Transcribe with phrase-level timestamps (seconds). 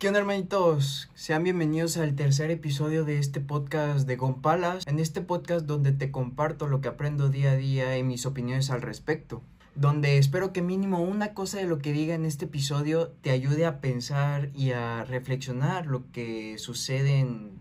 [0.00, 1.10] ¿Qué onda hermanitos?
[1.14, 4.86] Sean bienvenidos al tercer episodio de este podcast de Gompalas.
[4.86, 8.70] En este podcast donde te comparto lo que aprendo día a día y mis opiniones
[8.70, 9.42] al respecto.
[9.74, 13.66] Donde espero que mínimo una cosa de lo que diga en este episodio te ayude
[13.66, 17.58] a pensar y a reflexionar lo que suceden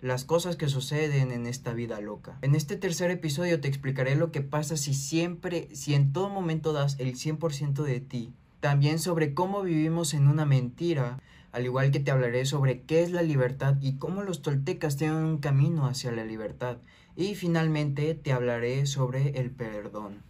[0.00, 2.38] las cosas que suceden en esta vida loca.
[2.40, 6.72] En este tercer episodio te explicaré lo que pasa si siempre, si en todo momento
[6.72, 8.32] das el 100% de ti.
[8.60, 11.18] También sobre cómo vivimos en una mentira
[11.52, 15.18] al igual que te hablaré sobre qué es la libertad y cómo los toltecas tienen
[15.18, 16.78] un camino hacia la libertad.
[17.14, 20.22] Y finalmente te hablaré sobre el perdón.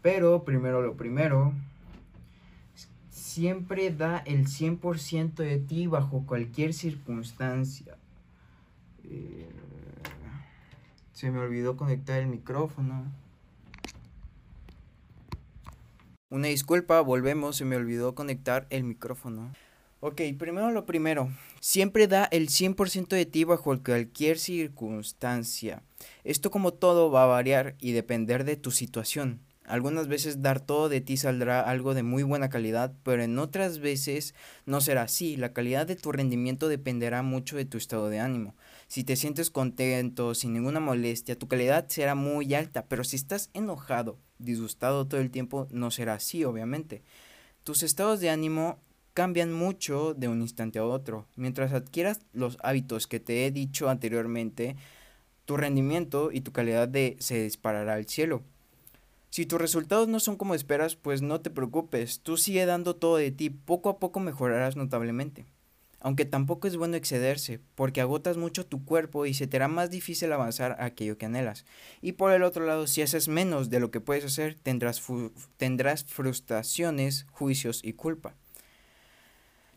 [0.00, 1.52] Pero primero lo primero,
[3.10, 7.96] siempre da el 100% de ti bajo cualquier circunstancia.
[9.04, 9.48] Eh,
[11.12, 13.04] se me olvidó conectar el micrófono.
[16.30, 19.50] Una disculpa, volvemos, se me olvidó conectar el micrófono.
[20.02, 21.28] Ok, primero lo primero.
[21.60, 25.82] Siempre da el 100% de ti bajo cualquier circunstancia.
[26.24, 29.42] Esto como todo va a variar y depender de tu situación.
[29.66, 33.78] Algunas veces dar todo de ti saldrá algo de muy buena calidad, pero en otras
[33.78, 35.36] veces no será así.
[35.36, 38.56] La calidad de tu rendimiento dependerá mucho de tu estado de ánimo.
[38.88, 43.50] Si te sientes contento, sin ninguna molestia, tu calidad será muy alta, pero si estás
[43.52, 47.02] enojado, disgustado todo el tiempo, no será así, obviamente.
[47.64, 48.80] Tus estados de ánimo
[49.14, 51.26] cambian mucho de un instante a otro.
[51.36, 54.76] Mientras adquieras los hábitos que te he dicho anteriormente,
[55.44, 58.42] tu rendimiento y tu calidad de se disparará al cielo.
[59.30, 63.16] Si tus resultados no son como esperas, pues no te preocupes, tú sigue dando todo
[63.16, 65.46] de ti, poco a poco mejorarás notablemente.
[66.00, 69.90] Aunque tampoco es bueno excederse, porque agotas mucho tu cuerpo y se te hará más
[69.90, 71.66] difícil avanzar a aquello que anhelas.
[72.00, 75.02] Y por el otro lado, si haces menos de lo que puedes hacer, tendrás,
[75.58, 78.34] tendrás frustraciones, juicios y culpa.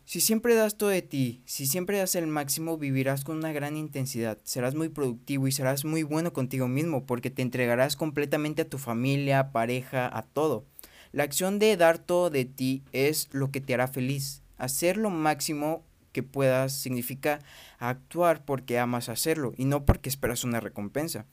[0.06, 3.78] Si siempre das todo de ti, si siempre das el máximo, vivirás con una gran
[3.78, 8.68] intensidad, serás muy productivo y serás muy bueno contigo mismo porque te entregarás completamente a
[8.68, 10.66] tu familia, pareja, a todo.
[11.12, 14.42] La acción de dar todo de ti es lo que te hará feliz.
[14.58, 17.38] Hacer lo máximo que puedas significa
[17.78, 21.24] actuar porque amas hacerlo y no porque esperas una recompensa.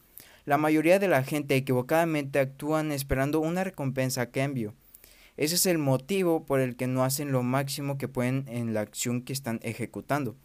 [0.46, 4.74] La mayoría de la gente equivocadamente actúan esperando una recompensa a cambio.
[5.38, 8.82] Ese es el motivo por el que no hacen lo máximo que pueden en la
[8.82, 10.36] acción que están ejecutando.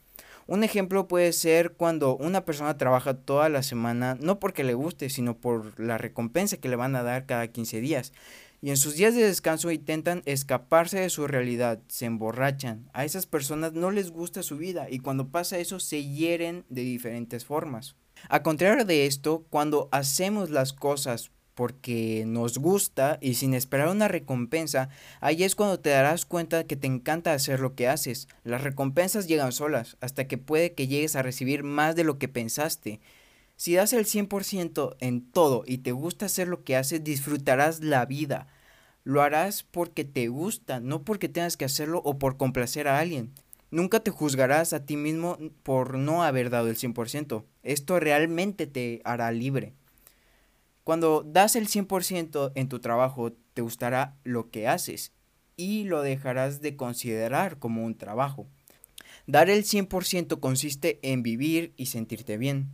[0.48, 5.10] Un ejemplo puede ser cuando una persona trabaja toda la semana, no porque le guste,
[5.10, 8.12] sino por la recompensa que le van a dar cada 15 días.
[8.62, 12.88] Y en sus días de descanso intentan escaparse de su realidad, se emborrachan.
[12.92, 16.82] A esas personas no les gusta su vida y cuando pasa eso se hieren de
[16.82, 17.96] diferentes formas.
[18.28, 24.08] A contrario de esto, cuando hacemos las cosas porque nos gusta y sin esperar una
[24.08, 24.90] recompensa,
[25.20, 28.28] ahí es cuando te darás cuenta que te encanta hacer lo que haces.
[28.44, 32.28] Las recompensas llegan solas, hasta que puede que llegues a recibir más de lo que
[32.28, 33.00] pensaste.
[33.56, 38.04] Si das el 100% en todo y te gusta hacer lo que haces, disfrutarás la
[38.04, 38.48] vida.
[39.02, 43.32] Lo harás porque te gusta, no porque tengas que hacerlo o por complacer a alguien.
[43.70, 47.44] Nunca te juzgarás a ti mismo por no haber dado el 100%.
[47.62, 49.72] Esto realmente te hará libre.
[50.86, 55.10] Cuando das el 100% en tu trabajo, te gustará lo que haces
[55.56, 58.46] y lo dejarás de considerar como un trabajo.
[59.26, 62.68] Dar el 100% consiste en vivir y sentirte bien.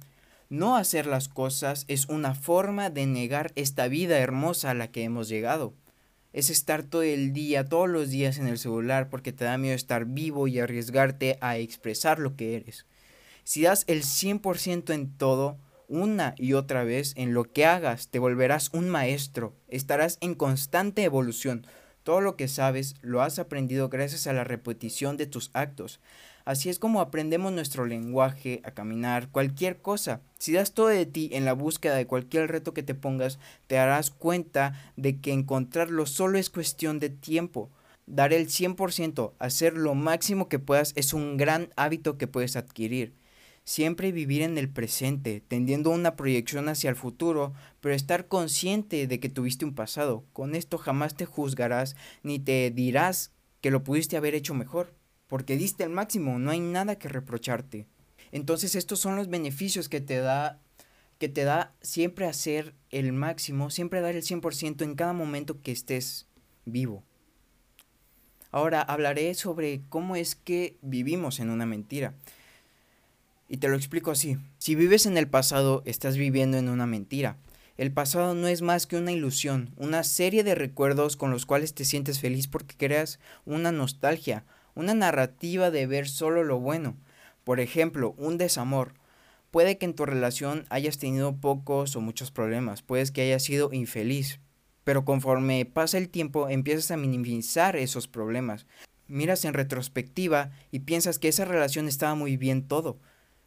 [0.51, 5.05] No hacer las cosas es una forma de negar esta vida hermosa a la que
[5.05, 5.73] hemos llegado.
[6.35, 9.75] Es estar todo el día, todos los días en el celular porque te da miedo
[9.75, 12.85] estar vivo y arriesgarte a expresar lo que eres.
[13.43, 15.57] Si das el 100% en todo,
[15.93, 21.05] una y otra vez en lo que hagas, te volverás un maestro, estarás en constante
[21.05, 21.67] evolución.
[22.03, 26.01] Todo lo que sabes lo has aprendido gracias a la repetición de tus actos.
[26.45, 30.23] Así es como aprendemos nuestro lenguaje, a caminar, cualquier cosa.
[30.39, 33.77] Si das todo de ti en la búsqueda de cualquier reto que te pongas, te
[33.77, 37.71] darás cuenta de que encontrarlo solo es cuestión de tiempo.
[38.07, 43.15] Dar el 100%, hacer lo máximo que puedas es un gran hábito que puedes adquirir.
[43.65, 49.21] Siempre vivir en el presente, tendiendo una proyección hacia el futuro, pero estar consciente de
[49.21, 50.25] que tuviste un pasado.
[50.33, 54.95] Con esto jamás te juzgarás ni te dirás que lo pudiste haber hecho mejor,
[55.29, 57.87] porque diste el máximo, no hay nada que reprocharte.
[58.33, 60.61] Entonces estos son los beneficios que te da
[61.19, 65.71] que te da siempre hacer el máximo, siempre dar el 100% en cada momento que
[65.71, 66.27] estés
[66.65, 67.05] vivo.
[68.51, 72.15] Ahora hablaré sobre cómo es que vivimos en una mentira.
[73.53, 74.39] Y te lo explico así.
[74.57, 77.37] Si vives en el pasado, estás viviendo en una mentira.
[77.77, 81.75] El pasado no es más que una ilusión, una serie de recuerdos con los cuales
[81.75, 86.97] te sientes feliz porque creas una nostalgia, una narrativa de ver solo lo bueno.
[87.45, 88.95] Por ejemplo, un desamor.
[89.51, 93.71] Puede que en tu relación hayas tenido pocos o muchos problemas, puedes que hayas sido
[93.75, 94.41] infeliz,
[94.83, 98.65] pero conforme pasa el tiempo empiezas a minimizar esos problemas.
[99.09, 102.99] Miras en retrospectiva y piensas que esa relación estaba muy bien todo.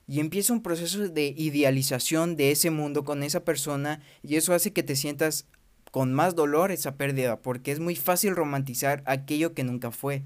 [0.07, 4.71] Y empieza un proceso de idealización de ese mundo con esa persona y eso hace
[4.71, 5.47] que te sientas
[5.91, 10.23] con más dolor esa pérdida, porque es muy fácil romantizar aquello que nunca fue.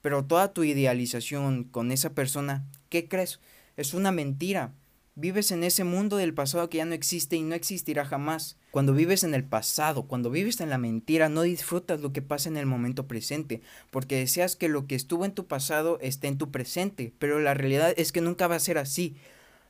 [0.00, 3.40] Pero toda tu idealización con esa persona, ¿qué crees?
[3.76, 4.74] Es una mentira.
[5.14, 8.56] Vives en ese mundo del pasado que ya no existe y no existirá jamás.
[8.70, 12.48] Cuando vives en el pasado, cuando vives en la mentira, no disfrutas lo que pasa
[12.48, 13.60] en el momento presente,
[13.90, 17.52] porque deseas que lo que estuvo en tu pasado esté en tu presente, pero la
[17.52, 19.16] realidad es que nunca va a ser así.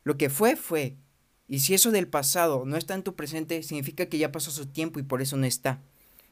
[0.05, 0.97] Lo que fue, fue.
[1.49, 4.67] Y si eso del pasado no está en tu presente, significa que ya pasó su
[4.67, 5.83] tiempo y por eso no está.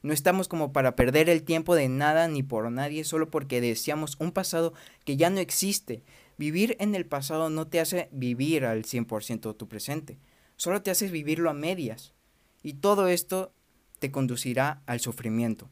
[0.02, 4.16] No estamos como para perder el tiempo de nada ni por nadie solo porque deseamos
[4.20, 4.72] un pasado
[5.04, 6.04] que ya no existe.
[6.40, 10.18] Vivir en el pasado no te hace vivir al 100% tu presente,
[10.56, 12.14] solo te hace vivirlo a medias.
[12.62, 13.52] Y todo esto
[13.98, 15.68] te conducirá al sufrimiento.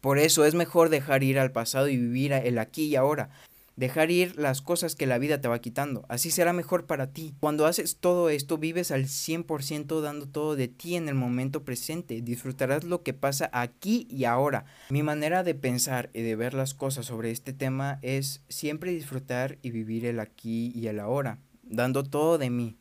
[0.00, 3.30] Por eso es mejor dejar ir al pasado y vivir el aquí y ahora,
[3.76, 6.04] dejar ir las cosas que la vida te va quitando.
[6.08, 7.34] Así será mejor para ti.
[7.40, 12.20] Cuando haces todo esto, vives al 100% dando todo de ti en el momento presente.
[12.20, 14.64] Disfrutarás lo que pasa aquí y ahora.
[14.90, 19.58] Mi manera de pensar y de ver las cosas sobre este tema es siempre disfrutar
[19.62, 22.76] y vivir el aquí y el ahora, dando todo de mí,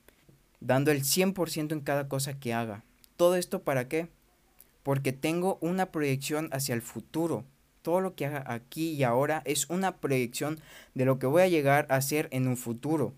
[0.59, 2.83] dando el 100% en cada cosa que haga.
[3.17, 4.09] ¿Todo esto para qué?
[4.83, 7.45] Porque tengo una proyección hacia el futuro
[7.81, 10.59] todo lo que haga aquí y ahora es una proyección
[10.93, 13.13] de lo que voy a llegar a ser en un futuro.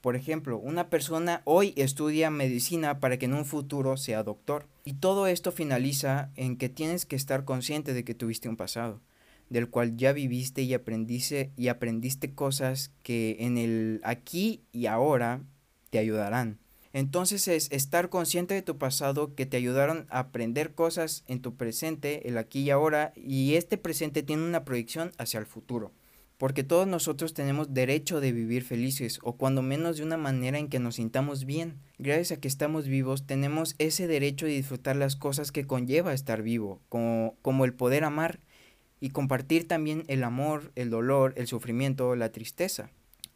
[0.00, 4.66] Por ejemplo, una persona hoy estudia medicina para que en un futuro sea doctor.
[4.84, 9.00] Y todo esto finaliza en que tienes que estar consciente de que tuviste un pasado,
[9.50, 15.40] del cual ya viviste y aprendiste, y aprendiste cosas que en el aquí y ahora
[15.90, 16.58] te ayudarán.
[16.92, 21.56] Entonces es estar consciente de tu pasado que te ayudaron a aprender cosas en tu
[21.56, 25.92] presente, el aquí y ahora, y este presente tiene una proyección hacia el futuro.
[26.38, 30.68] Porque todos nosotros tenemos derecho de vivir felices, o cuando menos de una manera en
[30.68, 31.80] que nos sintamos bien.
[31.98, 36.42] Gracias a que estamos vivos, tenemos ese derecho de disfrutar las cosas que conlleva estar
[36.42, 38.38] vivo, como, como el poder amar
[39.00, 42.90] y compartir también el amor, el dolor, el sufrimiento, la tristeza.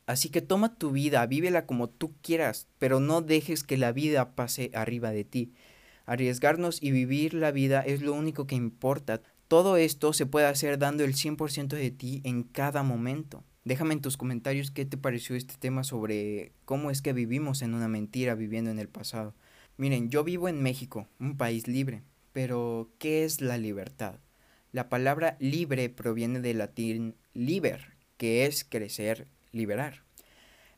[0.06, 4.34] Así que toma tu vida, vívela como tú quieras, pero no dejes que la vida
[4.34, 5.52] pase arriba de ti.
[6.06, 9.22] Arriesgarnos y vivir la vida es lo único que importa.
[9.46, 13.44] Todo esto se puede hacer dando el 100% de ti en cada momento.
[13.64, 17.74] Déjame en tus comentarios qué te pareció este tema sobre cómo es que vivimos en
[17.74, 19.34] una mentira viviendo en el pasado.
[19.76, 22.02] Miren, yo vivo en México, un país libre,
[22.32, 24.16] pero ¿qué es la libertad?
[24.72, 30.02] La palabra libre proviene del latín liber, que es crecer, liberar.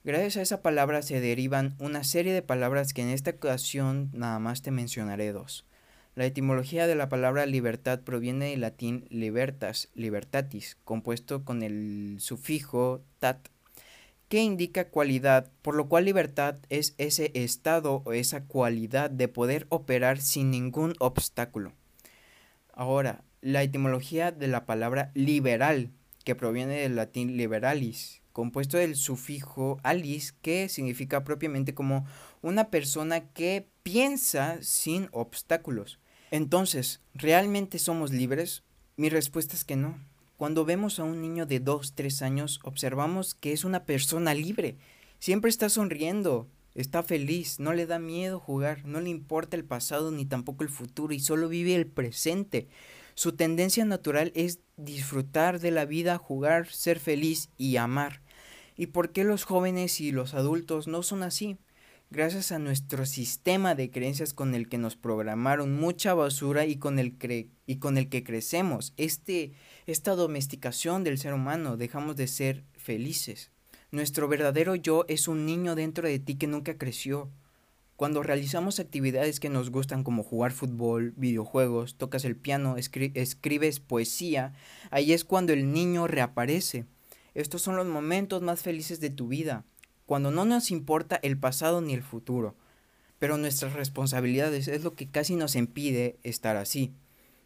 [0.04, 4.38] Gracias a esa palabra se derivan una serie de palabras que en esta ocasión nada
[4.38, 5.64] más te mencionaré dos.
[6.14, 13.02] La etimología de la palabra libertad proviene del latín libertas, libertatis, compuesto con el sufijo
[13.18, 13.48] tat,
[14.28, 19.66] que indica cualidad, por lo cual libertad es ese estado o esa cualidad de poder
[19.70, 21.72] operar sin ningún obstáculo.
[22.72, 25.90] Ahora, la etimología de la palabra liberal,
[26.24, 32.06] que proviene del latín liberalis, compuesto del sufijo alis, que significa propiamente como
[32.42, 36.00] una persona que piensa sin obstáculos.
[36.30, 38.64] Entonces, ¿realmente somos libres?
[38.96, 39.98] Mi respuesta es que no.
[40.36, 44.76] Cuando vemos a un niño de 2, 3 años, observamos que es una persona libre.
[45.20, 50.10] Siempre está sonriendo, está feliz, no le da miedo jugar, no le importa el pasado
[50.10, 52.68] ni tampoco el futuro y solo vive el presente.
[53.14, 58.22] Su tendencia natural es disfrutar de la vida, jugar, ser feliz y amar.
[58.76, 61.56] ¿Y por qué los jóvenes y los adultos no son así?
[62.10, 66.98] Gracias a nuestro sistema de creencias con el que nos programaron mucha basura y con
[66.98, 67.16] el,
[67.66, 69.52] y con el que crecemos, este,
[69.86, 73.50] esta domesticación del ser humano, dejamos de ser felices.
[73.90, 77.30] Nuestro verdadero yo es un niño dentro de ti que nunca creció.
[78.04, 84.52] Cuando realizamos actividades que nos gustan como jugar fútbol, videojuegos, tocas el piano, escribes poesía,
[84.90, 86.84] ahí es cuando el niño reaparece.
[87.32, 89.64] Estos son los momentos más felices de tu vida,
[90.04, 92.56] cuando no nos importa el pasado ni el futuro.
[93.18, 96.92] Pero nuestras responsabilidades es lo que casi nos impide estar así.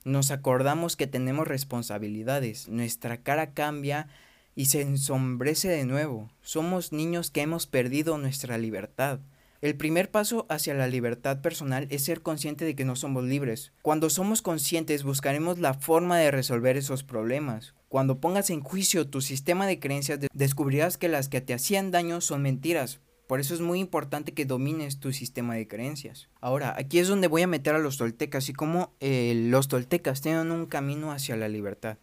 [0.03, 4.09] Nos acordamos que tenemos responsabilidades, nuestra cara cambia
[4.57, 6.33] y se ensombrece de nuevo.
[6.43, 9.21] Somos niños que hemos perdido nuestra libertad.
[9.61, 13.73] El primer paso hacia la libertad personal es ser consciente de que no somos libres.
[13.83, 17.75] Cuando somos conscientes buscaremos la forma de resolver esos problemas.
[17.89, 22.21] Cuando pongas en juicio tu sistema de creencias, descubrirás que las que te hacían daño
[22.21, 23.01] son mentiras.
[23.27, 26.29] Por eso es muy importante que domines tu sistema de creencias.
[26.41, 30.21] Ahora, aquí es donde voy a meter a los toltecas y cómo eh, los toltecas
[30.21, 31.99] tienen un camino hacia la libertad.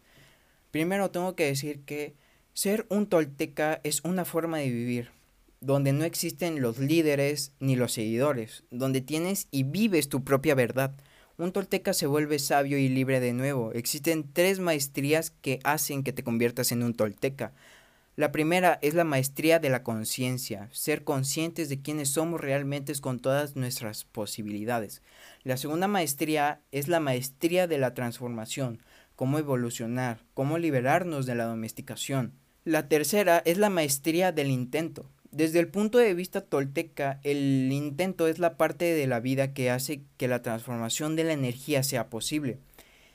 [0.72, 2.16] Primero tengo que decir que
[2.52, 5.15] ser un tolteca es una forma de vivir,
[5.60, 10.96] donde no existen los líderes ni los seguidores, donde tienes y vives tu propia verdad
[11.38, 13.72] un tolteca se vuelve sabio y libre de nuevo.
[13.74, 17.52] Existen tres maestrías que hacen que te conviertas en un tolteca.
[18.16, 23.20] La primera es la maestría de la conciencia, ser conscientes de quiénes somos realmente con
[23.20, 25.02] todas nuestras posibilidades.
[25.42, 28.80] La segunda maestría es la maestría de la transformación,
[29.14, 32.32] cómo evolucionar, cómo liberarnos de la domesticación.
[32.64, 38.26] La tercera es la maestría del intento, desde el punto de vista tolteca, el intento
[38.26, 42.08] es la parte de la vida que hace que la transformación de la energía sea
[42.08, 42.58] posible.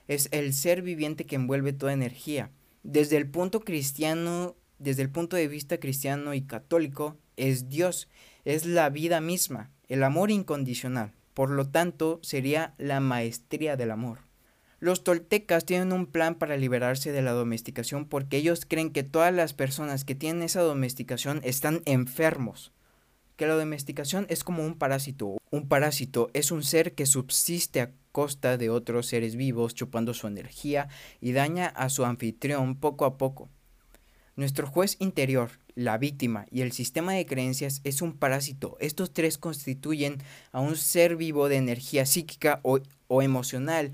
[0.08, 2.52] Es el ser viviente que envuelve toda energía.
[2.84, 8.08] Desde el punto cristiano, desde el punto de vista cristiano y católico, es Dios,
[8.46, 11.14] es la vida misma, el amor incondicional.
[11.34, 14.20] Por lo tanto, sería la maestría del amor.
[14.82, 19.32] Los toltecas tienen un plan para liberarse de la domesticación porque ellos creen que todas
[19.32, 22.72] las personas que tienen esa domesticación están enfermos.
[23.36, 25.38] Que la domesticación es como un parásito.
[25.52, 30.26] Un parásito es un ser que subsiste a costa de otros seres vivos chupando su
[30.26, 33.50] energía y daña a su anfitrión poco a poco.
[34.36, 38.78] Nuestro juez interior, la víctima y el sistema de creencias es un parásito.
[38.80, 40.18] Estos tres constituyen
[40.52, 43.92] a un ser vivo de energía psíquica o, o emocional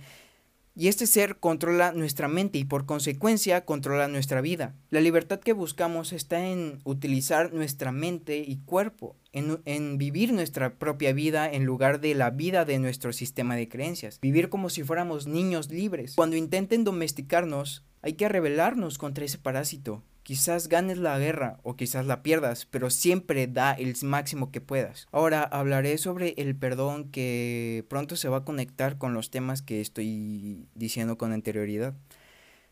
[0.77, 4.75] y este ser controla nuestra mente y por consecuencia controla nuestra vida.
[4.91, 10.75] La libertad que buscamos está en utilizar nuestra mente y cuerpo, en, en, vivir nuestra
[10.75, 14.19] propia vida en lugar de la vida de nuestro sistema de creencias.
[14.21, 16.13] Vivir como si fuéramos niños libres.
[16.15, 20.03] Cuando intenten domesticarnos, hay que rebelarnos contra ese parásito.
[20.27, 25.07] Quizás ganes la guerra o quizás la pierdas, pero siempre da el máximo que puedas.
[25.13, 29.79] Ahora hablaré sobre el perdón que pronto se va a conectar con los temas que
[29.79, 31.93] estoy diciendo con anterioridad.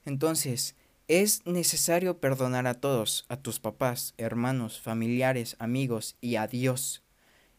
[0.04, 0.76] Entonces,
[1.08, 7.04] es necesario perdonar a todos, a tus papás, hermanos, familiares, amigos y a Dios.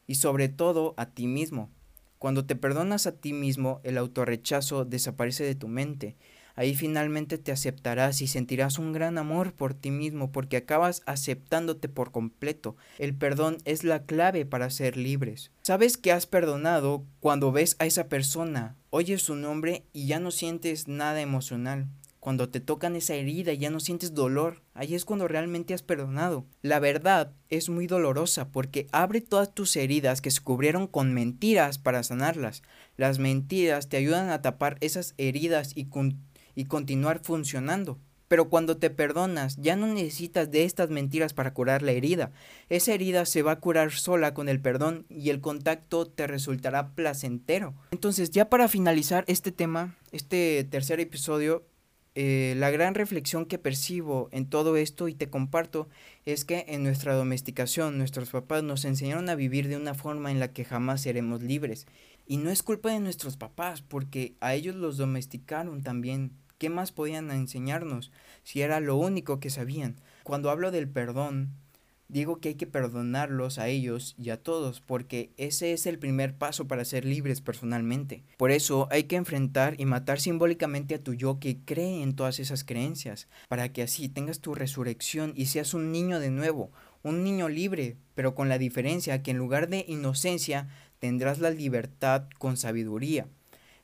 [0.06, 1.70] Y sobre todo a ti mismo.
[2.18, 6.16] Cuando te perdonas a ti mismo, el autorrechazo desaparece de tu mente
[6.56, 11.88] Ahí finalmente te aceptarás y sentirás un gran amor por ti mismo porque acabas aceptándote
[11.90, 12.76] por completo.
[12.98, 15.52] El perdón es la clave para ser libres.
[15.62, 20.30] Sabes que has perdonado cuando ves a esa persona, oyes su nombre y ya no
[20.30, 21.88] sientes nada emocional.
[22.26, 25.84] Cuando te tocan esa herida y ya no sientes dolor, ahí es cuando realmente has
[25.84, 26.44] perdonado.
[26.60, 31.78] La verdad es muy dolorosa porque abre todas tus heridas que se cubrieron con mentiras
[31.78, 32.64] para sanarlas.
[32.96, 36.25] Las mentiras te ayudan a tapar esas heridas y con
[36.56, 38.00] y continuar funcionando.
[38.28, 42.32] Pero cuando te perdonas, ya no necesitas de estas mentiras para curar la herida.
[42.68, 46.88] Esa herida se va a curar sola con el perdón y el contacto te resultará
[46.94, 47.74] placentero.
[47.92, 51.64] Entonces, ya para finalizar este tema, este tercer episodio,
[52.18, 55.86] eh, la gran reflexión que percibo en todo esto y te comparto
[56.24, 60.40] es que en nuestra domesticación nuestros papás nos enseñaron a vivir de una forma en
[60.40, 61.86] la que jamás seremos libres.
[62.26, 66.90] Y no es culpa de nuestros papás, porque a ellos los domesticaron también ¿Qué más
[66.90, 69.96] podían enseñarnos si era lo único que sabían?
[70.22, 71.50] Cuando hablo del perdón,
[72.08, 76.34] digo que hay que perdonarlos a ellos y a todos, porque ese es el primer
[76.34, 78.24] paso para ser libres personalmente.
[78.38, 82.40] Por eso hay que enfrentar y matar simbólicamente a tu yo que cree en todas
[82.40, 86.70] esas creencias, para que así tengas tu resurrección y seas un niño de nuevo,
[87.02, 90.68] un niño libre, pero con la diferencia que en lugar de inocencia
[91.00, 93.28] tendrás la libertad con sabiduría.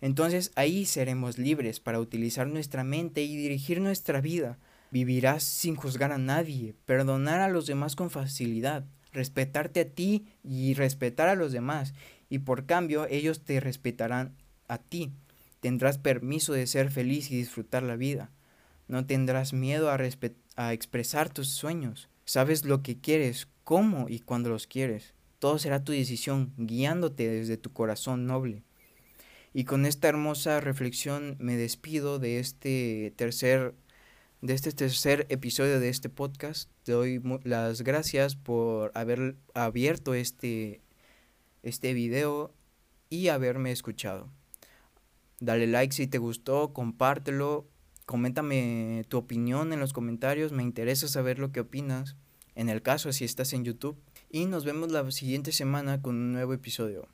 [0.02, 4.58] Entonces ahí seremos libres para utilizar nuestra mente y dirigir nuestra vida.
[4.90, 10.74] Vivirás sin juzgar a nadie, perdonar a los demás con facilidad, respetarte a ti y
[10.74, 11.94] respetar a los demás,
[12.28, 14.34] y por cambio ellos te respetarán
[14.66, 15.12] a ti.
[15.60, 18.32] Tendrás permiso de ser feliz y disfrutar la vida.
[18.88, 19.98] No tendrás miedo a,
[20.56, 22.08] a expresar tus sueños.
[22.24, 25.14] Sabes lo que quieres, cómo y cuándo los quieres.
[25.38, 28.64] Todo será tu decisión, guiándote desde tu corazón noble.
[29.54, 33.74] Y con esta hermosa reflexión me despido de este tercer
[34.40, 36.68] de este tercer episodio de este podcast.
[36.82, 40.80] Te doy las gracias por haber abierto este
[41.62, 42.52] este video
[43.08, 44.28] y haberme escuchado.
[45.38, 47.68] Dale like si te gustó, compártelo,
[48.06, 52.16] coméntame tu opinión en los comentarios, me interesa saber lo que opinas.
[52.54, 53.98] En el caso si estás en YouTube
[54.30, 57.06] y nos vemos la siguiente semana con un nuevo episodio.